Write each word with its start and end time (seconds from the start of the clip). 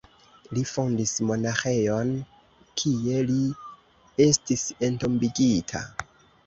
Li 0.57 0.61
fondis 0.69 1.11
monaĥejon, 1.31 2.15
kie 2.83 3.21
li 3.33 3.39
estis 4.29 4.67
entombigita. 4.93 5.89